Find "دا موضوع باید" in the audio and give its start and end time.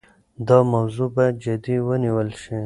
0.47-1.35